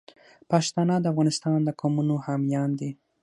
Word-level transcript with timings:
پښتانه 0.51 0.95
د 0.99 1.05
افغانستان 1.13 1.59
د 1.63 1.69
قومونو 1.79 2.15
حامیان 2.25 2.69
دي. 2.79 2.89